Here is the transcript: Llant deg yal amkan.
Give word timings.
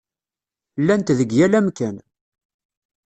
Llant 0.81 1.13
deg 1.19 1.29
yal 1.37 1.53
amkan. 1.59 1.95